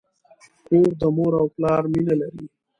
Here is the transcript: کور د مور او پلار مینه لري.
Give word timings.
کور 0.67 0.87
د 1.01 1.03
مور 1.15 1.33
او 1.41 1.47
پلار 1.55 1.81
مینه 1.91 2.13
لري. 2.21 2.45